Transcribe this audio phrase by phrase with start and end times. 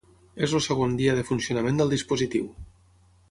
[0.45, 2.49] És el segon dia de funcionament del dispositiu.